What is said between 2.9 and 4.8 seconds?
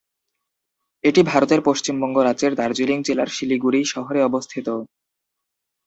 জেলার শিলিগুড়ি শহরে অবস্থিত।